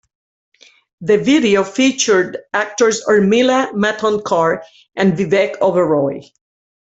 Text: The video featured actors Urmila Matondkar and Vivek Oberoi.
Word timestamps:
The 1.01 1.17
video 1.19 1.63
featured 1.63 2.39
actors 2.55 3.05
Urmila 3.05 3.71
Matondkar 3.73 4.63
and 4.95 5.13
Vivek 5.13 5.59
Oberoi. 5.59 6.23